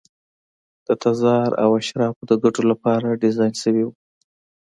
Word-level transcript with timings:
د 0.87 0.89
تزار 1.03 1.49
او 1.63 1.69
اشرافو 1.81 2.23
د 2.29 2.33
ګټو 2.43 2.61
لپاره 2.71 3.19
ډیزاین 3.21 3.53
شوي 3.61 3.83
وو. 3.85 3.93